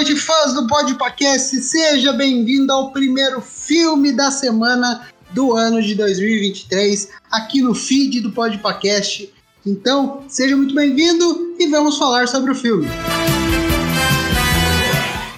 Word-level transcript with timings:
noite, 0.00 0.16
fãs 0.16 0.54
do 0.54 0.66
Podpacast. 0.66 1.60
Seja 1.60 2.10
bem-vindo 2.14 2.72
ao 2.72 2.90
primeiro 2.90 3.38
filme 3.42 4.12
da 4.12 4.30
semana 4.30 5.06
do 5.32 5.54
ano 5.54 5.82
de 5.82 5.94
2023, 5.94 7.10
aqui 7.30 7.60
no 7.60 7.74
feed 7.74 8.22
do 8.22 8.32
Podpacast. 8.32 9.30
Então, 9.66 10.24
seja 10.26 10.56
muito 10.56 10.74
bem-vindo 10.74 11.54
e 11.58 11.66
vamos 11.66 11.98
falar 11.98 12.26
sobre 12.28 12.52
o 12.52 12.54
filme. 12.54 12.88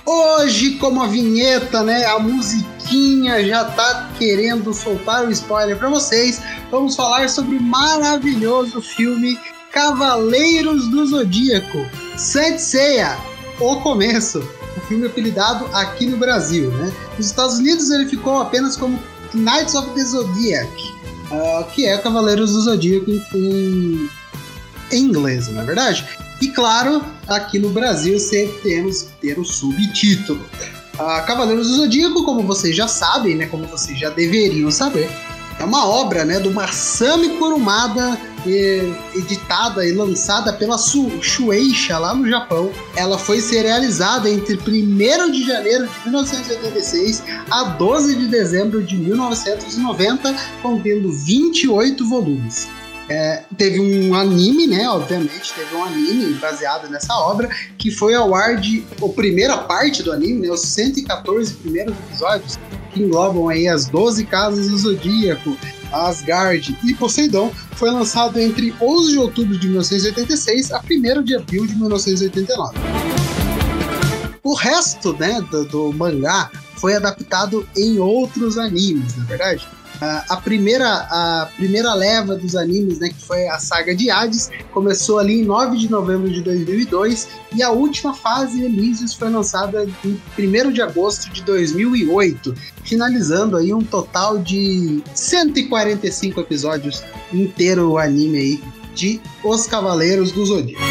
Hoje, 0.06 0.76
como 0.76 1.02
a 1.02 1.08
vinheta, 1.08 1.82
né, 1.82 2.04
a 2.04 2.20
musiquinha 2.20 3.44
já 3.44 3.64
tá 3.64 4.12
querendo 4.16 4.72
soltar 4.72 5.26
o 5.26 5.30
spoiler 5.32 5.76
para 5.76 5.88
vocês, 5.88 6.40
vamos 6.70 6.94
falar 6.94 7.28
sobre 7.28 7.56
o 7.56 7.60
maravilhoso 7.60 8.80
filme 8.80 9.36
Cavaleiros 9.72 10.86
do 10.86 11.04
Zodíaco, 11.04 11.84
Saint 12.16 12.58
Seiya, 12.58 13.31
O 13.62 13.76
Começo, 13.76 14.40
o 14.76 14.80
filme 14.88 15.06
apelidado 15.06 15.66
aqui 15.72 16.04
no 16.06 16.16
Brasil, 16.16 16.68
né? 16.72 16.92
Nos 17.16 17.26
Estados 17.26 17.58
Unidos 17.58 17.90
ele 17.90 18.06
ficou 18.06 18.40
apenas 18.40 18.76
como 18.76 18.98
Knights 19.32 19.76
of 19.76 19.88
the 19.90 20.02
Zodiac, 20.02 20.68
uh, 21.30 21.64
que 21.70 21.86
é 21.86 21.96
Cavaleiros 21.96 22.50
do 22.50 22.60
Zodíaco 22.62 23.08
em, 23.08 24.10
em 24.90 25.04
inglês, 25.04 25.46
na 25.46 25.62
é 25.62 25.64
verdade. 25.64 26.04
E 26.40 26.48
claro, 26.48 27.04
aqui 27.28 27.60
no 27.60 27.70
Brasil 27.70 28.18
sempre 28.18 28.58
temos 28.62 29.02
que 29.02 29.28
ter 29.28 29.38
o 29.38 29.44
subtítulo. 29.44 30.44
Uh, 30.94 31.24
Cavaleiros 31.24 31.68
do 31.68 31.76
Zodíaco, 31.76 32.24
como 32.24 32.42
vocês 32.42 32.74
já 32.74 32.88
sabem, 32.88 33.36
né? 33.36 33.46
Como 33.46 33.64
vocês 33.66 33.96
já 33.96 34.10
deveriam 34.10 34.72
saber, 34.72 35.08
é 35.60 35.64
uma 35.64 35.86
obra, 35.86 36.24
né, 36.24 36.40
do 36.40 36.50
Masami 36.50 37.38
Kurumada 37.38 38.18
editada 39.14 39.86
e 39.86 39.92
lançada 39.92 40.52
pela 40.52 40.76
Shueisha 40.78 41.98
lá 41.98 42.14
no 42.14 42.28
Japão. 42.28 42.70
Ela 42.96 43.18
foi 43.18 43.40
serializada 43.40 44.28
entre 44.28 44.56
1 44.56 45.30
de 45.30 45.46
janeiro 45.46 45.86
de 45.86 46.10
1986 46.10 47.22
a 47.50 47.64
12 47.64 48.16
de 48.16 48.26
dezembro 48.26 48.82
de 48.82 48.96
1990, 48.96 50.34
contendo 50.62 51.12
28 51.12 52.08
volumes. 52.08 52.68
É, 53.08 53.42
teve 53.58 53.80
um 53.80 54.14
anime, 54.14 54.66
né? 54.66 54.88
Obviamente, 54.88 55.52
teve 55.52 55.74
um 55.74 55.84
anime 55.84 56.34
baseado 56.34 56.88
nessa 56.88 57.14
obra, 57.14 57.48
que 57.76 57.90
foi 57.90 58.14
ao 58.14 58.34
ar 58.34 58.56
de. 58.56 58.84
A 59.02 59.08
primeira 59.08 59.58
parte 59.58 60.02
do 60.02 60.12
anime, 60.12 60.46
né? 60.46 60.50
Os 60.50 60.62
114 60.62 61.54
primeiros 61.54 61.94
episódios, 62.08 62.58
que 62.92 63.02
englobam 63.02 63.48
aí 63.48 63.68
as 63.68 63.86
12 63.86 64.24
casas 64.26 64.68
do 64.68 64.78
Zodíaco, 64.78 65.56
Asgard 65.92 66.76
e 66.84 66.94
Poseidon, 66.94 67.52
foi 67.72 67.90
lançado 67.90 68.38
entre 68.38 68.74
11 68.80 69.10
de 69.10 69.18
outubro 69.18 69.58
de 69.58 69.66
1986 69.66 70.72
a 70.72 70.80
1 70.80 71.22
de 71.22 71.36
abril 71.36 71.66
de 71.66 71.74
1989. 71.74 72.78
O 74.42 74.54
resto 74.54 75.12
né, 75.14 75.40
do, 75.50 75.64
do 75.64 75.92
mangá 75.92 76.50
foi 76.76 76.94
adaptado 76.96 77.66
em 77.76 77.98
outros 77.98 78.58
animes, 78.58 79.16
na 79.16 79.24
é 79.24 79.26
verdade. 79.26 79.68
A, 80.28 80.36
primeira, 80.36 80.88
a 80.88 81.48
primeira 81.56 81.94
leva 81.94 82.34
dos 82.34 82.56
animes, 82.56 82.98
né, 82.98 83.08
que 83.08 83.22
foi 83.22 83.46
a 83.46 83.58
saga 83.58 83.94
de 83.94 84.10
Hades, 84.10 84.50
começou 84.72 85.20
ali 85.20 85.40
em 85.40 85.44
9 85.44 85.76
de 85.76 85.88
novembro 85.88 86.28
de 86.28 86.42
2002 86.42 87.28
e 87.54 87.62
a 87.62 87.70
última 87.70 88.12
fase 88.12 88.64
Elysius 88.64 89.14
foi 89.14 89.30
lançada 89.30 89.86
em 90.04 90.18
1 90.36 90.72
de 90.72 90.82
agosto 90.82 91.30
de 91.32 91.44
2008, 91.44 92.52
finalizando 92.82 93.56
aí 93.56 93.72
um 93.72 93.84
total 93.84 94.38
de 94.38 95.02
145 95.14 96.40
episódios 96.40 97.02
inteiro 97.32 97.92
o 97.92 97.98
anime 97.98 98.38
aí 98.38 98.64
de 98.96 99.20
Os 99.44 99.68
Cavaleiros 99.68 100.32
do 100.32 100.44
Zodíaco. 100.44 100.82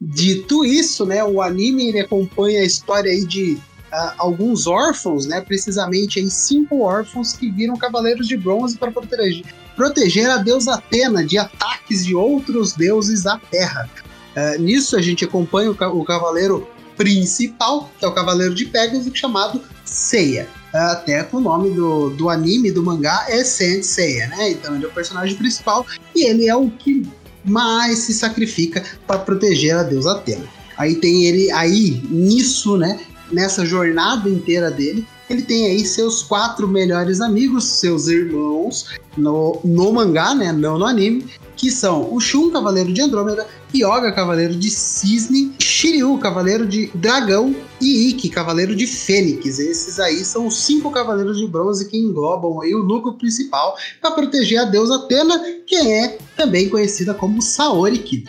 Dito 0.00 0.66
isso, 0.66 1.06
né, 1.06 1.24
o 1.24 1.40
anime 1.40 1.88
ele 1.88 2.00
acompanha 2.00 2.60
a 2.60 2.64
história 2.64 3.10
aí 3.10 3.24
de 3.24 3.58
uh, 3.94 4.12
alguns 4.18 4.66
órfãos, 4.66 5.26
né, 5.26 5.40
precisamente 5.40 6.18
em 6.18 6.28
cinco 6.28 6.80
órfãos 6.82 7.32
que 7.32 7.50
viram 7.50 7.76
cavaleiros 7.76 8.26
de 8.26 8.36
bronze 8.36 8.76
para 8.76 8.90
proteger, 8.90 9.44
proteger 9.76 10.28
a 10.28 10.38
deusa 10.38 10.74
Atena 10.74 11.24
de 11.24 11.38
ataques 11.38 12.04
de 12.04 12.14
outros 12.14 12.72
deuses 12.72 13.22
da 13.22 13.38
Terra. 13.38 13.88
Uh, 14.36 14.60
nisso 14.60 14.96
a 14.96 15.02
gente 15.02 15.24
acompanha 15.24 15.70
o, 15.70 16.00
o, 16.00 16.04
cavaleiro 16.04 16.68
principal, 16.96 17.90
que 17.98 18.04
é 18.04 18.08
o 18.08 18.12
cavaleiro 18.12 18.54
de 18.54 18.66
Pegasus, 18.66 19.10
chamado 19.14 19.60
Seiya. 19.84 20.48
Uh, 20.72 20.76
até 20.76 21.22
com 21.22 21.36
o 21.36 21.40
nome 21.40 21.70
do, 21.70 22.10
do 22.10 22.28
anime, 22.28 22.72
do 22.72 22.82
mangá, 22.82 23.26
é 23.28 23.44
Saint 23.44 23.84
Seiya, 23.84 24.26
né? 24.28 24.50
Então 24.50 24.74
ele 24.74 24.84
é 24.84 24.88
o 24.88 24.92
personagem 24.92 25.36
principal 25.36 25.86
e 26.14 26.24
ele 26.24 26.48
é 26.48 26.56
o 26.56 26.68
que 26.68 27.06
mais 27.44 27.98
se 27.98 28.14
sacrifica 28.14 28.82
para 29.06 29.18
proteger 29.20 29.76
a 29.76 29.82
deusa 29.82 30.12
Atena. 30.12 30.44
Aí 30.76 30.96
tem 30.96 31.24
ele, 31.24 31.52
aí 31.52 32.02
nisso, 32.10 32.76
né? 32.76 32.98
Nessa 33.30 33.64
jornada 33.64 34.28
inteira 34.28 34.70
dele, 34.70 35.06
ele 35.28 35.42
tem 35.42 35.66
aí 35.66 35.84
seus 35.84 36.22
quatro 36.22 36.68
melhores 36.68 37.20
amigos, 37.20 37.64
seus 37.64 38.08
irmãos, 38.08 38.86
no, 39.16 39.58
no 39.64 39.92
mangá, 39.92 40.34
né? 40.34 40.52
Não 40.52 40.78
no 40.78 40.84
anime, 40.84 41.24
que 41.56 41.70
são 41.70 42.12
o 42.12 42.20
Shun, 42.20 42.50
Cavaleiro 42.50 42.92
de 42.92 43.00
Andrômeda, 43.00 43.46
Yoga, 43.74 44.12
Cavaleiro 44.12 44.54
de 44.54 44.70
Cisne, 44.70 45.52
Shiryu, 45.58 46.18
Cavaleiro 46.18 46.66
de 46.66 46.90
Dragão 46.94 47.54
e 47.80 48.08
Ikki, 48.08 48.28
Cavaleiro 48.28 48.76
de 48.76 48.86
Fênix. 48.86 49.58
Esses 49.58 49.98
aí 49.98 50.24
são 50.24 50.46
os 50.46 50.58
cinco 50.58 50.90
Cavaleiros 50.90 51.38
de 51.38 51.46
Bronze 51.46 51.88
que 51.88 51.96
englobam 51.96 52.60
aí 52.60 52.74
o 52.74 52.84
núcleo 52.84 53.14
principal 53.14 53.76
para 54.00 54.10
proteger 54.12 54.58
a 54.60 54.64
deusa 54.64 54.96
Atena, 54.96 55.42
que 55.66 55.76
é 55.76 56.18
também 56.36 56.68
conhecida 56.68 57.14
como 57.14 57.40
Saori. 57.40 58.24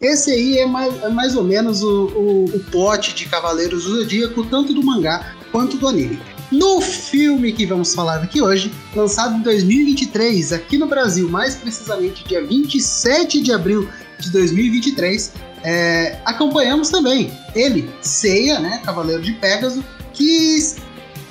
Esse 0.00 0.30
aí 0.30 0.58
é 0.58 0.66
mais, 0.66 1.02
é 1.02 1.08
mais 1.08 1.34
ou 1.36 1.44
menos 1.44 1.82
o, 1.82 2.06
o, 2.06 2.44
o 2.44 2.60
plot 2.70 3.14
de 3.14 3.26
Cavaleiros 3.26 3.84
do 3.84 3.96
Zodíaco, 3.96 4.44
tanto 4.44 4.74
do 4.74 4.82
mangá 4.82 5.34
quanto 5.50 5.76
do 5.76 5.88
anime. 5.88 6.18
No 6.50 6.80
filme 6.80 7.52
que 7.52 7.66
vamos 7.66 7.94
falar 7.94 8.22
aqui 8.22 8.40
hoje, 8.40 8.72
lançado 8.94 9.36
em 9.36 9.42
2023 9.42 10.52
aqui 10.52 10.78
no 10.78 10.86
Brasil, 10.86 11.28
mais 11.28 11.56
precisamente 11.56 12.24
dia 12.24 12.44
27 12.44 13.40
de 13.40 13.52
abril 13.52 13.88
de 14.18 14.30
2023, 14.30 15.32
é, 15.64 16.20
acompanhamos 16.24 16.88
também 16.88 17.32
ele, 17.54 17.90
Seiya, 18.00 18.60
né, 18.60 18.80
Cavaleiro 18.84 19.22
de 19.22 19.32
Pégaso, 19.32 19.84
que 20.12 20.56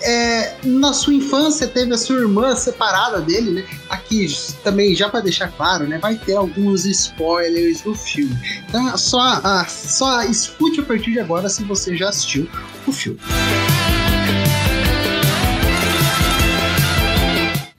é, 0.05 0.57
na 0.63 0.93
sua 0.93 1.13
infância 1.13 1.67
teve 1.67 1.93
a 1.93 1.97
sua 1.97 2.17
irmã 2.17 2.55
separada 2.55 3.19
dele, 3.19 3.51
né? 3.51 3.65
Aqui 3.89 4.27
também, 4.63 4.95
já 4.95 5.09
para 5.09 5.21
deixar 5.21 5.47
claro, 5.49 5.87
né? 5.87 5.97
Vai 5.97 6.15
ter 6.15 6.35
alguns 6.35 6.85
spoilers 6.85 7.81
do 7.81 7.95
filme. 7.95 8.37
Então 8.69 8.95
só, 8.97 9.19
ah, 9.43 9.65
só 9.67 10.23
escute 10.23 10.79
a 10.79 10.83
partir 10.83 11.11
de 11.11 11.19
agora 11.19 11.49
se 11.49 11.63
você 11.63 11.97
já 11.97 12.09
assistiu 12.09 12.47
o 12.85 12.91
filme. 12.91 13.19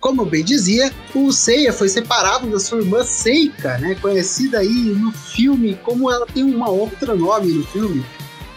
Como 0.00 0.22
eu 0.22 0.26
bem 0.26 0.44
dizia, 0.44 0.92
o 1.14 1.32
Seiya 1.32 1.72
foi 1.72 1.88
separado 1.88 2.48
da 2.48 2.60
sua 2.60 2.78
irmã 2.78 3.04
Seika, 3.04 3.78
né? 3.78 3.96
Conhecida 4.00 4.58
aí 4.58 4.68
no 4.68 5.12
filme 5.12 5.78
como 5.82 6.10
ela 6.10 6.26
tem 6.26 6.44
um 6.44 6.62
outro 6.64 7.16
nome 7.16 7.52
no 7.52 7.66
filme, 7.66 8.04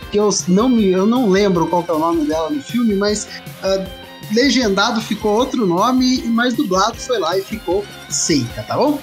que 0.09 0.17
eu 0.17 0.29
não, 0.47 0.69
me, 0.69 0.91
eu 0.91 1.05
não 1.05 1.29
lembro 1.29 1.67
qual 1.67 1.85
é 1.87 1.91
o 1.91 1.99
nome 1.99 2.25
dela 2.25 2.49
no 2.49 2.61
filme, 2.61 2.95
mas 2.95 3.27
uh, 3.63 3.87
legendado 4.33 5.01
ficou 5.01 5.33
outro 5.35 5.65
nome, 5.65 6.23
mas 6.27 6.53
dublado 6.53 6.97
foi 6.97 7.19
lá 7.19 7.37
e 7.37 7.41
ficou 7.41 7.85
Seika, 8.09 8.63
tá 8.63 8.75
bom? 8.75 8.93
Uh, 8.93 9.01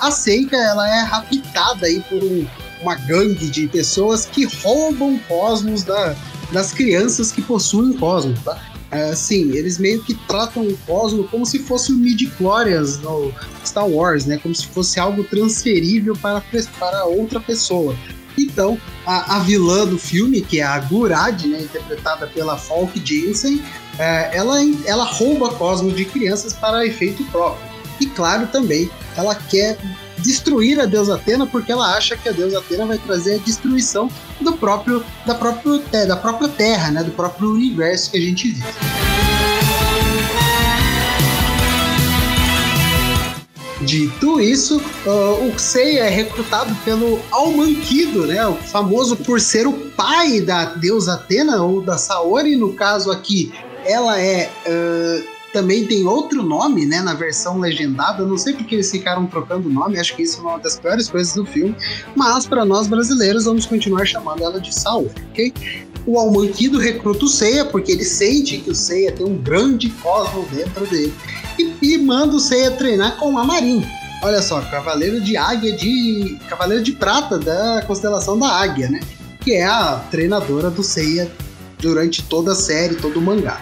a 0.00 0.10
Seika, 0.10 0.56
ela 0.56 0.88
é 0.88 1.02
raptada 1.02 1.86
aí 1.86 2.00
por 2.08 2.22
um, 2.22 2.46
uma 2.82 2.94
gangue 2.94 3.48
de 3.48 3.68
pessoas 3.68 4.26
que 4.26 4.44
roubam 4.62 5.18
cosmos 5.28 5.82
da, 5.82 6.14
das 6.52 6.72
crianças 6.72 7.32
que 7.32 7.42
possuem 7.42 7.92
cosmos, 7.94 8.38
tá? 8.42 8.60
Uh, 8.92 9.14
sim, 9.16 9.50
eles 9.52 9.78
meio 9.78 10.02
que 10.04 10.14
tratam 10.28 10.62
o 10.62 10.76
cosmo 10.86 11.24
como 11.24 11.44
se 11.44 11.58
fosse 11.58 11.92
o 11.92 11.96
midi-chlorians 11.96 12.98
no 12.98 13.32
Star 13.64 13.88
Wars, 13.88 14.24
né? 14.24 14.38
Como 14.38 14.54
se 14.54 14.66
fosse 14.68 15.00
algo 15.00 15.24
transferível 15.24 16.14
para, 16.16 16.42
para 16.78 17.04
outra 17.04 17.40
pessoa. 17.40 17.96
Então, 18.38 18.78
a, 19.06 19.36
a, 19.36 19.38
vilã 19.40 19.86
do 19.86 19.98
filme, 19.98 20.40
que 20.40 20.60
é 20.60 20.64
a 20.64 20.78
Gurad, 20.78 21.44
né, 21.44 21.60
interpretada 21.60 22.26
pela 22.26 22.56
Falk 22.56 23.00
Jensen, 23.04 23.62
é, 23.98 24.36
ela, 24.36 24.58
ela 24.86 25.04
rouba 25.04 25.50
Cosmo 25.54 25.92
de 25.92 26.04
crianças 26.04 26.52
para 26.52 26.86
efeito 26.86 27.24
próprio. 27.24 27.64
E 28.00 28.06
claro, 28.06 28.46
também, 28.48 28.90
ela 29.16 29.34
quer 29.34 29.78
destruir 30.18 30.80
a 30.80 30.86
deusa 30.86 31.16
Atena 31.16 31.46
porque 31.46 31.70
ela 31.70 31.96
acha 31.96 32.16
que 32.16 32.28
a 32.28 32.32
deusa 32.32 32.58
Atena 32.58 32.86
vai 32.86 32.98
trazer 32.98 33.34
a 33.34 33.38
destruição 33.38 34.10
do 34.40 34.54
próprio, 34.54 35.04
da, 35.26 35.34
próprio, 35.34 35.82
da 36.06 36.16
própria 36.16 36.48
Terra, 36.48 36.90
né, 36.90 37.02
do 37.02 37.12
próprio 37.12 37.52
universo 37.52 38.10
que 38.10 38.18
a 38.18 38.20
gente 38.20 38.48
vive. 38.48 39.23
Dito 43.84 44.40
isso, 44.40 44.78
uh, 44.78 45.48
o 45.48 45.58
Sei 45.58 45.98
é 45.98 46.08
recrutado 46.08 46.74
pelo 46.84 47.20
Almanquido, 47.30 48.26
né? 48.26 48.46
O 48.46 48.54
famoso 48.54 49.16
por 49.16 49.40
ser 49.40 49.66
o 49.66 49.72
pai 49.72 50.40
da 50.40 50.64
deusa 50.64 51.14
Atena, 51.14 51.62
ou 51.62 51.82
da 51.82 51.98
Saori, 51.98 52.56
no 52.56 52.72
caso 52.72 53.10
aqui, 53.10 53.52
ela 53.84 54.20
é. 54.20 54.50
Uh, 54.66 55.34
também 55.52 55.86
tem 55.86 56.04
outro 56.04 56.42
nome, 56.42 56.84
né, 56.84 57.00
na 57.00 57.14
versão 57.14 57.60
legendada. 57.60 58.26
Não 58.26 58.36
sei 58.36 58.54
porque 58.54 58.74
eles 58.74 58.90
ficaram 58.90 59.24
trocando 59.24 59.70
nome, 59.70 60.00
acho 60.00 60.16
que 60.16 60.22
isso 60.22 60.40
é 60.40 60.42
uma 60.42 60.58
das 60.58 60.76
piores 60.76 61.08
coisas 61.08 61.32
do 61.32 61.46
filme. 61.46 61.76
Mas 62.16 62.44
para 62.44 62.64
nós 62.64 62.88
brasileiros, 62.88 63.44
vamos 63.44 63.64
continuar 63.64 64.04
chamando 64.04 64.42
ela 64.42 64.60
de 64.60 64.74
Saori, 64.74 65.12
ok? 65.30 65.54
o 66.06 66.18
Almanquido 66.18 66.78
recruta 66.78 67.24
o 67.24 67.28
Seiya, 67.28 67.64
porque 67.64 67.92
ele 67.92 68.04
sente 68.04 68.58
que 68.58 68.70
o 68.70 68.74
Seiya 68.74 69.12
tem 69.12 69.24
um 69.24 69.36
grande 69.36 69.88
cosmo 69.90 70.46
dentro 70.52 70.86
dele, 70.86 71.14
e, 71.58 71.74
e 71.82 71.98
manda 71.98 72.36
o 72.36 72.40
Seiya 72.40 72.70
treinar 72.72 73.16
com 73.16 73.38
a 73.38 73.44
Marin. 73.44 73.86
Olha 74.22 74.40
só, 74.40 74.60
Cavaleiro 74.62 75.20
de 75.20 75.36
Águia 75.36 75.76
de. 75.76 76.38
Cavaleiro 76.48 76.82
de 76.82 76.92
Prata 76.92 77.38
da 77.38 77.82
constelação 77.86 78.38
da 78.38 78.48
Águia, 78.48 78.88
né? 78.88 79.00
Que 79.40 79.54
é 79.54 79.66
a 79.66 80.02
treinadora 80.10 80.70
do 80.70 80.82
Seiya 80.82 81.30
durante 81.78 82.22
toda 82.22 82.52
a 82.52 82.54
série, 82.54 82.94
todo 82.94 83.18
o 83.18 83.22
mangá. 83.22 83.60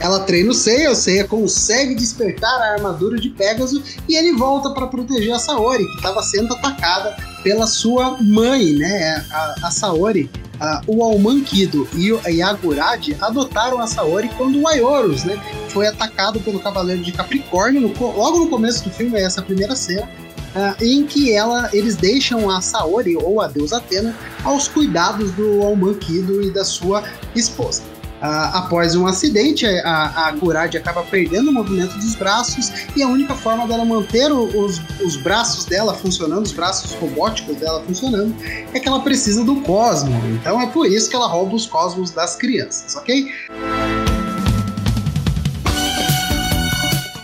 Ela 0.00 0.20
treina 0.20 0.50
o 0.50 0.54
Seiya, 0.54 0.90
o 0.90 0.96
Seiya 0.96 1.24
consegue 1.24 1.94
despertar 1.94 2.52
a 2.60 2.72
armadura 2.72 3.16
de 3.16 3.28
Pegasus 3.28 3.96
e 4.08 4.16
ele 4.16 4.32
volta 4.32 4.70
para 4.70 4.88
proteger 4.88 5.32
a 5.32 5.38
Saori, 5.38 5.86
que 5.86 5.96
estava 5.96 6.20
sendo 6.22 6.52
atacada 6.54 7.16
pela 7.44 7.68
sua 7.68 8.16
mãe, 8.20 8.72
né? 8.72 9.24
A, 9.30 9.68
a 9.68 9.70
Saori, 9.70 10.28
a, 10.62 10.80
o 10.86 11.02
Almanquido 11.02 11.88
e, 11.94 12.12
o, 12.12 12.20
e 12.28 12.40
a 12.40 12.52
Gurad 12.52 13.08
adotaram 13.20 13.80
a 13.80 13.86
Saori 13.88 14.30
quando 14.36 14.60
o 14.60 14.68
Ayorus, 14.68 15.24
né? 15.24 15.36
Foi 15.68 15.88
atacado 15.88 16.38
pelo 16.38 16.60
Cavaleiro 16.60 17.02
de 17.02 17.10
Capricórnio. 17.10 17.80
No, 17.80 18.16
logo 18.16 18.38
no 18.38 18.48
começo 18.48 18.84
do 18.84 18.90
filme, 18.90 19.18
é 19.18 19.24
essa 19.24 19.42
primeira 19.42 19.74
cena. 19.74 20.08
Uh, 20.54 20.84
em 20.84 21.04
que 21.04 21.32
ela, 21.32 21.68
eles 21.72 21.96
deixam 21.96 22.48
a 22.48 22.60
Saori, 22.60 23.16
ou 23.16 23.40
a 23.40 23.48
deusa 23.48 23.78
Atena, 23.78 24.14
aos 24.44 24.68
cuidados 24.68 25.32
do 25.32 25.62
Almanquido 25.62 26.42
e 26.42 26.50
da 26.50 26.62
sua 26.62 27.02
esposa. 27.34 27.82
Uh, 28.22 28.54
após 28.54 28.94
um 28.94 29.04
acidente, 29.04 29.66
a, 29.66 30.28
a 30.28 30.30
Gurad 30.30 30.72
acaba 30.76 31.02
perdendo 31.02 31.50
o 31.50 31.52
movimento 31.52 31.98
dos 31.98 32.14
braços 32.14 32.70
e 32.94 33.02
a 33.02 33.08
única 33.08 33.34
forma 33.34 33.66
dela 33.66 33.84
manter 33.84 34.30
os, 34.30 34.80
os 35.04 35.16
braços 35.16 35.64
dela 35.64 35.92
funcionando, 35.92 36.46
os 36.46 36.52
braços 36.52 36.92
robóticos 36.92 37.56
dela 37.56 37.82
funcionando, 37.82 38.32
é 38.72 38.78
que 38.78 38.86
ela 38.86 39.00
precisa 39.00 39.42
do 39.44 39.56
cosmo. 39.62 40.14
Então 40.28 40.60
é 40.60 40.68
por 40.68 40.86
isso 40.86 41.10
que 41.10 41.16
ela 41.16 41.26
rouba 41.26 41.56
os 41.56 41.66
cosmos 41.66 42.12
das 42.12 42.36
crianças, 42.36 42.94
ok? 42.94 43.28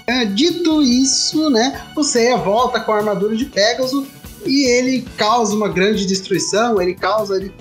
É, 0.08 0.24
dito 0.24 0.82
isso, 0.82 1.48
né, 1.48 1.80
o 1.94 2.02
Seiya 2.02 2.38
volta 2.38 2.80
com 2.80 2.90
a 2.90 2.96
armadura 2.96 3.36
de 3.36 3.44
Pegasus 3.44 4.04
e 4.44 4.66
ele 4.66 5.06
causa 5.16 5.54
uma 5.54 5.68
grande 5.68 6.04
destruição, 6.06 6.82
ele 6.82 6.94
causa, 6.94 7.36
ele 7.36 7.54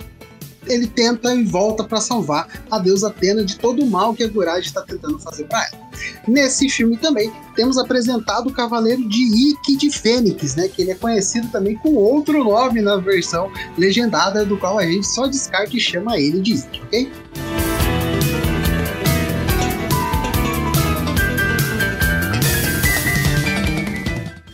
ele 0.70 0.88
tenta 0.88 1.34
e 1.34 1.44
volta 1.44 1.84
para 1.84 2.02
salvar 2.02 2.48
a 2.70 2.80
deusa 2.80 3.08
Atena 3.08 3.44
de 3.44 3.58
todo 3.58 3.84
o 3.84 3.90
mal 3.90 4.14
que 4.14 4.24
a 4.24 4.28
Gurad 4.28 4.64
está 4.64 4.82
tentando 4.82 5.20
fazer 5.20 5.46
para 5.46 5.66
ela. 5.68 5.88
Nesse 6.28 6.70
filme 6.70 6.98
também 6.98 7.32
temos 7.56 7.78
apresentado 7.78 8.48
o 8.48 8.54
Cavaleiro 8.54 9.08
de 9.08 9.52
Ikki 9.52 9.78
de 9.78 9.90
Fênix, 9.90 10.56
né, 10.56 10.68
que 10.68 10.82
ele 10.82 10.92
é 10.92 10.96
conhecido 10.96 11.48
também 11.50 11.76
com 11.76 11.96
outro 11.96 12.44
nome 12.44 12.82
na 12.82 12.98
versão 12.98 13.52
legendada, 13.78 14.46
do 14.46 14.58
qual 14.58 14.78
a 14.78 14.86
gente 14.86 15.08
só 15.08 15.28
descarta 15.28 15.76
e 15.76 15.80
chama 15.80 16.20
ele 16.20 16.40
de 16.42 16.54
Ikki, 16.54 16.82
ok? 16.84 17.12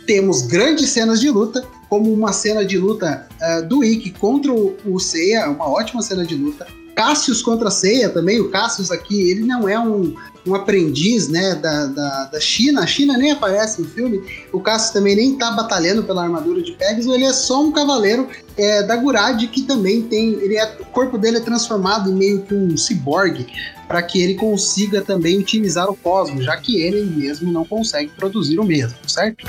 Temos 0.06 0.42
grandes 0.42 0.89
cenas 0.89 1.21
de 1.21 1.30
luta, 1.30 1.65
como 1.94 2.12
uma 2.12 2.34
cena 2.34 2.66
de 2.66 2.75
luta 2.75 3.28
uh, 3.40 3.68
do 3.68 3.84
Ikki 3.84 4.10
contra 4.10 4.51
o, 4.51 5.00
Seiya, 5.00 5.48
uma 5.48 5.69
ótima 5.69 6.01
cena 6.01 6.25
de 6.25 6.34
luta. 6.34 6.66
Cassius 6.95 7.44
contra 7.44 7.69
Seiya 7.69 8.10
também, 8.10 8.40
o 8.40 8.50
Cassius 8.50 8.90
aqui, 8.90 9.30
ele 9.30 9.42
não 9.42 9.69
é 9.69 9.80
um, 9.80 10.16
um 10.44 10.56
aprendiz 10.56 11.28
né, 11.28 11.54
da, 11.54 11.86
da, 11.86 12.24
da, 12.25 12.40
China, 12.40 12.81
a 12.81 12.88
China 12.88 13.16
nem 13.16 13.30
aparece 13.30 13.80
no 13.80 13.88
filme, 13.88 14.24
o 14.51 14.60
Cassius 14.60 14.92
também 14.92 15.16
nem 15.16 15.38
tá 15.38 15.51
batalhando 15.51 16.04
pela 16.04 16.24
armadura 16.24 16.63
de 16.63 16.72
Pegasus, 16.72 17.13
ele 17.13 17.25
é 17.25 17.34
só 17.34 17.62
um 17.62 17.72
cavaleiro 17.72 18.28
é, 18.57 18.81
da 18.81 18.96
Gurad 18.96 19.44
que 19.46 19.62
também 19.62 20.01
tem, 20.01 20.30
ele 20.42 20.57
é, 20.57 20.75
o 20.80 20.86
corpo 20.86 21.16
dele 21.19 21.38
é 21.38 21.42
transformado 21.42 22.10
em 22.10 22.16
meio 22.16 22.42
que 22.42 22.56
um 22.56 22.75
ciborgue, 22.75 23.46
para 23.88 24.01
que 24.01 24.19
ele 24.19 24.34
consiga 24.34 25.04
também 25.04 25.38
utilizar 25.38 25.88
o 25.88 25.96
cosmos, 25.96 26.44
já 26.44 26.57
que 26.57 26.81
ele 26.81 27.04
mesmo 27.04 27.51
não 27.51 27.63
consegue 27.63 28.10
produzir 28.18 28.57
o 28.57 28.63
mesmo, 28.63 28.98
certo? 29.07 29.46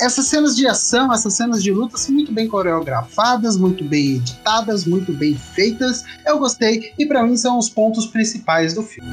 Essas 0.00 0.26
cenas 0.26 0.56
de 0.56 0.66
ação, 0.66 1.12
essas 1.12 1.34
cenas 1.34 1.62
de 1.62 1.70
luta 1.70 1.98
são 1.98 2.14
muito 2.14 2.32
bem 2.32 2.48
coreografadas, 2.48 3.58
muito 3.58 3.84
bem 3.84 4.16
editadas, 4.16 4.86
muito 4.86 5.12
bem 5.12 5.36
feitas. 5.36 6.04
Eu 6.26 6.38
gostei 6.38 6.92
e 6.98 7.04
para 7.04 7.22
mim 7.22 7.36
são 7.36 7.58
os 7.58 7.68
pontos 7.68 8.06
principais 8.06 8.72
do 8.72 8.82
filme. 8.82 9.08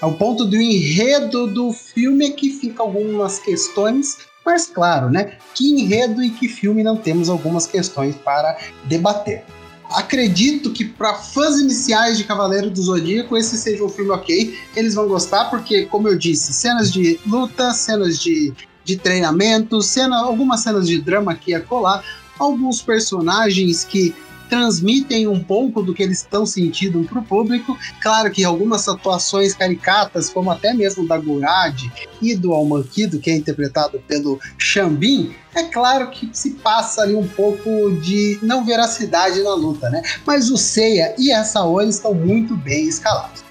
O 0.00 0.12
ponto 0.12 0.44
do 0.44 0.56
enredo 0.56 1.46
do 1.48 1.72
filme 1.72 2.26
é 2.26 2.30
que 2.30 2.50
fica 2.50 2.82
algumas 2.82 3.38
questões, 3.38 4.16
mas 4.46 4.66
claro, 4.66 5.10
né? 5.10 5.36
Que 5.54 5.68
enredo 5.68 6.22
e 6.22 6.30
que 6.30 6.48
filme 6.48 6.82
não 6.82 6.96
temos 6.96 7.28
algumas 7.28 7.66
questões 7.66 8.14
para 8.16 8.56
debater 8.84 9.44
acredito 9.90 10.70
que 10.72 10.84
para 10.84 11.14
fãs 11.14 11.58
iniciais 11.58 12.18
de 12.18 12.24
Cavaleiro 12.24 12.70
do 12.70 12.82
Zodíaco 12.82 13.36
esse 13.36 13.56
seja 13.56 13.84
um 13.84 13.88
filme 13.88 14.10
ok. 14.10 14.58
Eles 14.76 14.94
vão 14.94 15.08
gostar 15.08 15.46
porque, 15.46 15.86
como 15.86 16.08
eu 16.08 16.16
disse, 16.16 16.52
cenas 16.52 16.92
de 16.92 17.18
luta, 17.26 17.72
cenas 17.72 18.18
de, 18.18 18.52
de 18.84 18.96
treinamento, 18.96 19.80
cena, 19.80 20.18
algumas 20.18 20.60
cenas 20.60 20.86
de 20.86 21.00
drama 21.00 21.32
aqui 21.32 21.54
a 21.54 21.60
colar, 21.60 22.02
alguns 22.38 22.82
personagens 22.82 23.84
que 23.84 24.14
transmitem 24.48 25.26
um 25.28 25.42
pouco 25.42 25.82
do 25.82 25.94
que 25.94 26.02
eles 26.02 26.18
estão 26.18 26.46
sentindo 26.46 27.02
para 27.04 27.20
o 27.20 27.24
público. 27.24 27.76
Claro 28.00 28.30
que 28.30 28.44
algumas 28.44 28.88
atuações 28.88 29.54
caricatas, 29.54 30.30
como 30.30 30.50
até 30.50 30.72
mesmo 30.72 31.06
da 31.06 31.18
Gurad 31.18 31.80
e 32.20 32.34
do 32.34 32.52
Almanquido, 32.52 33.18
que 33.18 33.30
é 33.30 33.36
interpretado 33.36 33.98
pelo 34.06 34.40
Xambin, 34.58 35.34
é 35.54 35.64
claro 35.64 36.10
que 36.10 36.30
se 36.32 36.50
passa 36.50 37.02
ali 37.02 37.14
um 37.14 37.26
pouco 37.26 37.92
de 38.00 38.38
não 38.42 38.64
veracidade 38.64 39.42
na 39.42 39.54
luta, 39.54 39.90
né? 39.90 40.02
Mas 40.26 40.50
o 40.50 40.56
Seiya 40.56 41.14
e 41.18 41.32
a 41.32 41.44
Saori 41.44 41.88
estão 41.88 42.14
muito 42.14 42.56
bem 42.56 42.86
escalados. 42.88 43.47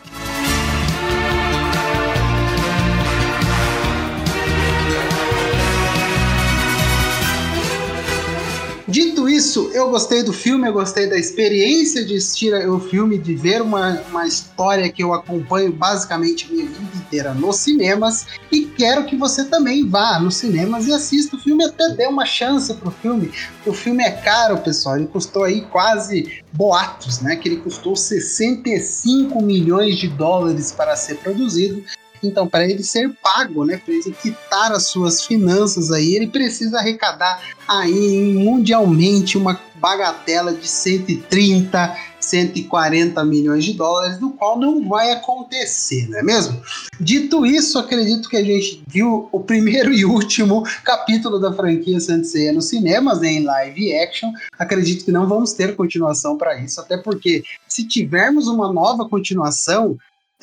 Dito 8.88 9.28
isso, 9.28 9.69
eu 9.74 9.89
gostei 9.89 10.24
do 10.24 10.31
filme, 10.31 10.66
eu 10.66 10.72
gostei 10.72 11.10
da 11.10 11.18
experiência 11.18 12.06
de 12.06 12.16
assistir 12.16 12.54
o 12.69 12.80
filme, 12.80 13.18
de 13.18 13.36
ver 13.36 13.62
uma, 13.62 14.01
uma 14.10 14.25
história 14.25 14.89
que 14.89 15.04
eu 15.04 15.13
acompanho 15.13 15.74
basicamente 15.74 16.50
minha 16.50 16.66
vida 16.66 16.95
inteira 16.95 17.33
nos 17.33 17.57
cinemas 17.57 18.26
e 18.50 18.66
quero 18.66 19.06
que 19.06 19.18
você 19.18 19.44
também 19.44 19.90
vá 19.90 20.18
nos 20.21 20.38
cinemas 20.38 20.88
e 20.88 20.94
assista 20.94 21.35
o 21.35 21.40
filme, 21.40 21.66
até 21.66 21.90
dê 21.90 22.07
uma 22.07 22.26
chance 22.26 22.73
pro 22.76 22.90
filme. 22.90 23.30
O 23.66 23.73
filme 23.73 24.04
é 24.04 24.11
caro, 24.11 24.57
pessoal, 24.59 24.95
ele 24.95 25.07
custou 25.07 25.44
aí 25.44 25.61
quase 25.61 26.42
boatos, 26.54 27.19
né? 27.19 27.35
Que 27.35 27.50
ele 27.50 27.57
custou 27.57 27.94
65 27.94 29.42
milhões 29.42 29.97
de 29.97 30.07
dólares 30.07 30.71
para 30.71 30.95
ser 30.95 31.16
produzido. 31.18 31.83
Então, 32.24 32.47
para 32.47 32.66
ele 32.66 32.83
ser 32.83 33.09
pago, 33.21 33.66
né, 33.66 33.78
para 33.78 33.94
ele 33.94 34.12
quitar 34.21 34.71
as 34.71 34.88
suas 34.88 35.26
finanças 35.26 35.92
aí, 35.92 36.16
ele 36.16 36.28
precisa 36.28 36.80
arrecadar 36.80 37.42
aí 37.68 38.33
mundialmente 38.33 39.38
uma 39.38 39.59
bagatela 39.80 40.54
de 40.54 40.68
130, 40.68 41.95
140 42.19 43.24
milhões 43.24 43.64
de 43.64 43.74
dólares, 43.74 44.18
do 44.18 44.31
qual 44.31 44.59
não 44.59 44.88
vai 44.88 45.12
acontecer, 45.12 46.07
não 46.09 46.19
é 46.19 46.24
mesmo? 46.24 46.62
Dito 47.00 47.45
isso, 47.45 47.78
acredito 47.78 48.28
que 48.28 48.38
a 48.38 48.44
gente 48.44 48.83
viu 48.88 49.30
o 49.31 49.40
primeiro 49.40 49.94
e 49.94 50.04
último 50.04 50.64
capítulo 50.83 51.40
da 51.40 51.54
franquia 51.54 52.00
Sensei 52.00 52.52
nos 52.52 52.69
cinemas, 52.69 53.21
né, 53.21 53.33
em 53.33 53.44
live 53.44 53.95
action. 53.97 54.31
Acredito 54.57 55.06
que 55.06 55.12
não 55.12 55.28
vamos 55.28 55.54
ter 55.54 55.76
continuação 55.76 56.38
para 56.38 56.59
isso, 56.59 56.81
até 56.81 56.97
porque 56.97 57.44
se 57.68 57.88
tivermos 57.88 58.47
uma 58.47 58.71
nova 58.71 59.07
continuação, 59.07 59.97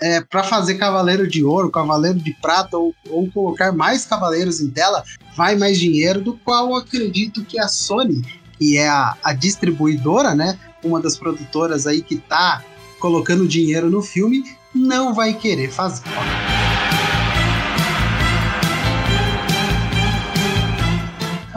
é, 0.05 0.21
para 0.21 0.45
fazer 0.45 0.75
Cavaleiro 0.75 1.27
de 1.27 1.43
Ouro, 1.43 1.71
Cavaleiro 1.71 2.19
de 2.19 2.35
Prata 2.35 2.77
ou, 2.77 2.95
ou, 3.09 3.31
colocar 3.31 3.73
mais 3.73 4.05
cavaleiros 4.05 4.61
em 4.61 4.69
tela, 4.69 5.03
vai 5.35 5.57
mais 5.57 5.81
dinheiro, 5.81 6.21
do 6.21 6.35
qual 6.35 6.77
acredito 6.77 7.43
que 7.43 7.59
a 7.59 7.67
Sony, 7.69 8.23
que 8.59 8.77
é 8.77 8.87
a, 8.87 9.17
a 9.25 9.33
distribuidora, 9.33 10.35
né, 10.35 10.59
uma 10.85 11.01
das 11.01 11.17
produtoras 11.17 11.87
aí 11.87 12.03
que 12.03 12.17
está 12.17 12.63
colocando 13.01 13.49
dinheiro 13.49 13.89
no 13.89 14.03
filme, 14.03 14.45
não 14.75 15.15
vai 15.15 15.33
querer 15.33 15.71
fazer. 15.71 16.03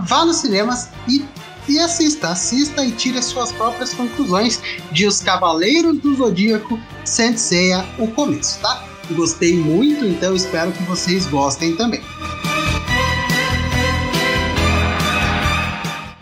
Vá 0.04 0.24
nos 0.24 0.38
cinemas 0.38 0.90
e 1.06 1.26
e 1.68 1.80
assista, 1.80 2.30
assista 2.30 2.84
e 2.86 2.92
tire 2.92 3.18
as 3.18 3.26
suas 3.26 3.52
próprias 3.52 3.94
conclusões 3.94 4.62
de 4.92 5.06
Os 5.06 5.22
Cavaleiros 5.22 5.98
do 6.00 6.16
Zodíaco 6.16 6.80
Senseiya, 7.04 7.86
o 7.98 8.08
começo, 8.08 8.60
tá? 8.60 8.86
Gostei 9.12 9.56
muito, 9.58 10.06
então 10.06 10.36
espero 10.36 10.72
que 10.72 10.84
vocês 10.84 11.26
gostem 11.26 11.76
também. 11.76 12.02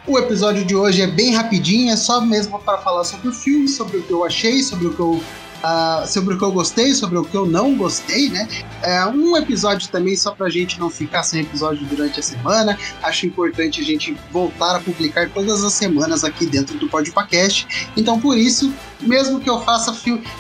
O 0.08 0.20
episódio 0.20 0.64
de 0.64 0.76
hoje 0.76 1.02
é 1.02 1.08
bem 1.08 1.34
rapidinho, 1.34 1.92
é 1.92 1.98
só 1.98 2.22
mesmo 2.22 2.60
para 2.60 2.78
falar 2.78 3.04
sobre 3.04 3.30
o 3.30 3.34
filme, 3.34 3.68
sobre 3.68 3.98
o 3.98 4.04
que 4.04 4.12
eu 4.12 4.24
achei, 4.24 4.62
sobre 4.62 4.88
o 4.88 4.94
que 4.94 5.00
eu 5.00 5.22
uh, 5.64 6.08
sobre 6.08 6.36
o 6.36 6.38
que 6.38 6.44
eu 6.44 6.52
gostei, 6.52 6.94
sobre 6.94 7.18
o 7.18 7.24
que 7.24 7.36
eu 7.36 7.46
não 7.46 7.76
gostei, 7.76 8.30
né? 8.30 8.48
É, 8.82 9.06
um 9.06 9.36
episódio 9.38 9.90
também 9.90 10.16
só 10.16 10.32
pra 10.32 10.50
gente 10.50 10.80
não 10.80 10.90
ficar 10.90 11.24
sem 11.24 11.42
episódio 11.42 11.86
durante 11.86 12.20
a 12.20 12.24
semana. 12.24 12.78
Acho 13.02 13.26
importante 13.26 13.82
a 13.82 13.84
gente 13.84 14.16
voltar 14.32 14.76
a 14.76 14.80
publicar 14.80 15.30
todas 15.30 15.64
as 15.64 15.74
semanas 15.74 16.24
aqui 16.24 16.46
dentro 16.46 16.78
do 16.78 16.88
Podcast. 16.88 17.90
Então, 17.96 18.20
por 18.20 18.38
isso, 18.38 18.74
mesmo 19.06 19.40
que 19.40 19.50
eu 19.50 19.62
faça 19.62 19.96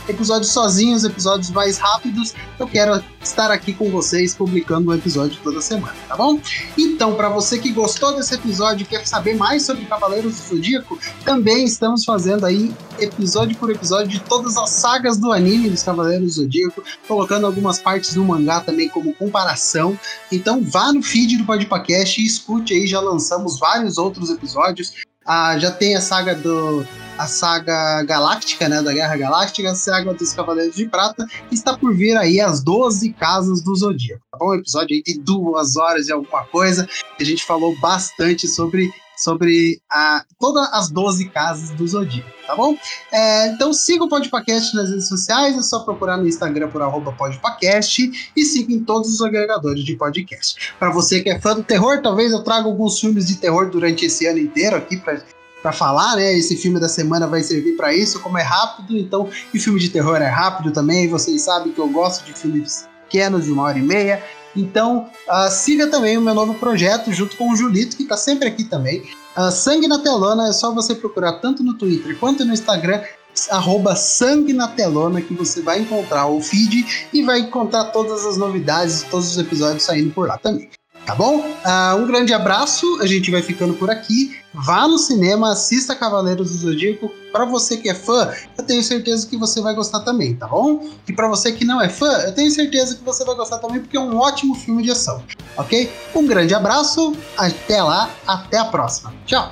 episódios 0.08 0.52
sozinhos, 0.52 1.04
episódios 1.04 1.50
mais 1.50 1.78
rápidos, 1.78 2.34
eu 2.60 2.68
quero 2.68 3.04
estar 3.22 3.52
aqui 3.52 3.74
com 3.74 3.90
vocês 3.90 4.36
publicando 4.36 4.92
um 4.92 4.94
episódio 4.94 5.40
toda 5.44 5.62
semana, 5.62 5.96
tá 6.08 6.16
bom? 6.16 6.40
Então, 6.78 7.16
para 7.16 7.30
você 7.30 7.58
que 7.58 7.72
gostou 7.72 8.16
desse 8.16 8.36
episódio 8.36 8.84
e 8.84 8.86
quer 8.86 9.06
saber 9.06 9.36
mais 9.36 9.66
sobre 9.66 9.86
Cavaleiros 9.86 10.36
do 10.36 10.56
Zodíaco, 10.56 11.00
também 11.24 11.66
estamos 11.66 12.04
fazendo 12.04 12.46
aí 12.46 12.74
episódio 13.00 13.58
por 13.58 13.72
episódio 13.72 14.08
de 14.08 14.20
todas 14.20 14.58
as 14.58 14.70
sagas 14.70 15.18
do 15.18 15.32
anime 15.32 15.70
dos 15.70 15.84
Cavaleiros 15.84 16.36
do 16.36 16.42
Zodíaco, 16.44 16.84
colocando 17.08 17.46
algumas 17.46 17.80
partes 17.80 18.14
do 18.14 18.24
mangá 18.24 18.62
também 18.62 18.90
como 18.90 19.14
comparação. 19.14 19.98
Então, 20.32 20.62
vá 20.64 20.92
no 20.92 21.02
feed 21.02 21.38
do 21.38 21.46
Podpacast 21.46 22.22
e 22.22 22.26
escute 22.26 22.74
aí, 22.74 22.88
já 22.88 23.00
lançamos 23.00 23.60
vários 23.60 23.98
outros 23.98 24.30
episódios. 24.30 24.94
Ah, 25.26 25.58
já 25.58 25.72
tem 25.72 25.96
a 25.96 26.02
saga 26.02 26.36
do 26.36 26.86
a 27.18 27.28
saga 27.28 28.04
galáctica, 28.04 28.68
né, 28.68 28.82
da 28.82 28.94
Guerra 28.94 29.16
Galáctica, 29.18 29.72
a 29.72 29.76
saga 29.76 30.14
dos 30.14 30.34
Cavaleiros 30.34 30.76
de 30.76 30.88
Prata, 30.88 31.26
está 31.52 31.78
por 31.78 31.96
vir 31.96 32.18
aí 32.18 32.40
as 32.40 32.62
12 32.62 33.14
Casas 33.14 33.62
do 33.62 33.76
Zodíaco, 33.76 34.24
tá 34.32 34.38
bom? 34.38 34.52
Um 34.52 34.56
episódio 34.56 34.96
aí 34.96 35.02
de 35.02 35.20
duas 35.20 35.76
horas 35.76 36.08
e 36.08 36.12
alguma 36.12 36.44
coisa, 36.46 36.88
a 37.20 37.24
gente 37.24 37.44
falou 37.46 37.78
bastante 37.80 38.48
sobre 38.48 38.92
sobre 39.18 39.80
a, 39.90 40.26
todas 40.40 40.68
as 40.74 40.90
12 40.90 41.30
casas 41.30 41.70
do 41.72 41.88
Zodíaco, 41.88 42.30
tá 42.46 42.56
bom? 42.56 42.78
É, 43.12 43.48
então 43.48 43.72
siga 43.72 44.04
o 44.04 44.10
Podpacast 44.10 44.76
nas 44.76 44.90
redes 44.90 45.08
sociais, 45.08 45.58
é 45.58 45.62
só 45.62 45.80
procurar 45.80 46.18
no 46.18 46.28
Instagram 46.28 46.70
por 46.70 46.82
arroba 46.82 47.14
Podpacast 47.14 48.32
e 48.36 48.46
siga 48.46 48.74
em 48.74 48.84
todos 48.84 49.14
os 49.14 49.22
agregadores 49.22 49.84
de 49.84 49.96
podcast. 49.96 50.74
Para 50.78 50.92
você 50.92 51.22
que 51.22 51.30
é 51.30 51.40
fã 51.40 51.56
do 51.56 51.64
terror, 51.64 52.02
talvez 52.02 52.34
eu 52.34 52.44
traga 52.44 52.68
alguns 52.68 53.00
filmes 53.00 53.26
de 53.26 53.38
terror 53.38 53.70
durante 53.70 54.06
esse 54.06 54.28
ano 54.28 54.40
inteiro 54.40 54.76
aqui 54.76 54.98
para 54.98 55.24
para 55.66 55.72
falar, 55.72 56.16
né? 56.16 56.38
Esse 56.38 56.56
filme 56.56 56.80
da 56.80 56.88
semana 56.88 57.26
vai 57.26 57.42
servir 57.42 57.76
para 57.76 57.92
isso, 57.92 58.20
como 58.20 58.38
é 58.38 58.44
rápido, 58.44 58.96
então, 58.96 59.28
e 59.52 59.60
filme 59.60 59.80
de 59.80 59.90
terror 59.90 60.18
é 60.18 60.28
rápido 60.28 60.72
também, 60.72 61.10
vocês 61.10 61.42
sabem 61.42 61.74
que 61.74 61.80
eu 61.80 61.90
gosto 61.90 62.24
de 62.24 62.34
filmes 62.34 62.88
pequenos 63.06 63.46
de 63.46 63.52
uma 63.52 63.64
hora 63.64 63.80
e 63.80 63.82
meia. 63.82 64.24
Então, 64.56 65.10
uh, 65.28 65.50
siga 65.50 65.88
também 65.88 66.20
o 66.20 66.22
meu 66.22 66.36
novo 66.36 66.54
projeto 66.54 67.12
junto 67.12 67.36
com 67.36 67.52
o 67.52 67.56
Julito, 67.56 67.98
que 67.98 68.04
está 68.04 68.16
sempre 68.16 68.48
aqui 68.48 68.64
também. 68.64 69.02
Uh, 69.36 69.50
Sangue 69.50 69.88
na 69.88 69.98
Telona 69.98 70.50
é 70.50 70.54
só 70.54 70.72
você 70.72 70.94
procurar 70.94 71.40
tanto 71.40 71.64
no 71.64 71.74
Twitter 71.74 72.16
quanto 72.20 72.46
no 72.46 72.54
Instagram, 72.54 73.02
arroba 73.50 73.96
Sangue 73.96 74.54
na 74.54 74.68
Telona, 74.68 75.20
que 75.20 75.34
você 75.34 75.64
vai 75.64 75.80
encontrar 75.80 76.28
o 76.28 76.40
feed 76.42 77.10
e 77.12 77.24
vai 77.24 77.40
encontrar 77.40 77.86
todas 77.86 78.24
as 78.24 78.38
novidades, 78.38 79.02
todos 79.10 79.32
os 79.32 79.38
episódios 79.40 79.82
saindo 79.82 80.14
por 80.14 80.28
lá 80.28 80.38
também. 80.38 80.70
Tá 81.06 81.14
bom? 81.14 81.38
Uh, 81.38 81.98
um 81.98 82.08
grande 82.08 82.34
abraço, 82.34 83.00
a 83.00 83.06
gente 83.06 83.30
vai 83.30 83.42
ficando 83.42 83.76
por 83.76 83.92
aqui. 83.92 84.36
Vá 84.52 84.88
no 84.88 84.98
cinema, 84.98 85.52
assista 85.52 85.96
Cavaleiros 85.96 86.52
do 86.52 86.58
Zodíaco. 86.58 87.12
Para 87.32 87.46
você 87.46 87.78
que 87.78 87.90
é 87.90 87.94
fã, 87.94 88.34
eu 88.58 88.64
tenho 88.64 88.82
certeza 88.82 89.28
que 89.28 89.38
você 89.38 89.62
vai 89.62 89.76
gostar 89.76 90.00
também, 90.00 90.36
tá 90.36 90.48
bom? 90.48 90.88
E 91.08 91.14
para 91.14 91.28
você 91.28 91.52
que 91.52 91.64
não 91.64 91.82
é 91.82 91.90
fã, 91.90 92.12
eu 92.22 92.34
tenho 92.34 92.50
certeza 92.50 92.96
que 92.96 93.04
você 93.04 93.24
vai 93.24 93.36
gostar 93.36 93.60
também, 93.60 93.82
porque 93.82 93.98
é 93.98 94.00
um 94.00 94.18
ótimo 94.18 94.56
filme 94.56 94.82
de 94.82 94.92
ação, 94.92 95.22
ok? 95.58 95.92
Um 96.16 96.26
grande 96.26 96.56
abraço, 96.56 97.14
até 97.38 97.84
lá, 97.84 98.10
até 98.26 98.58
a 98.58 98.66
próxima. 98.66 99.14
Tchau! 99.26 99.52